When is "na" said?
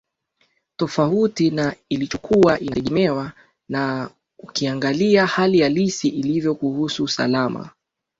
1.51-1.75, 3.69-4.09